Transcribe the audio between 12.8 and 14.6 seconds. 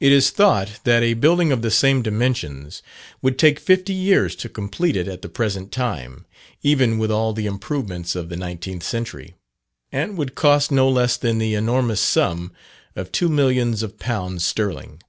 of two millions of pounds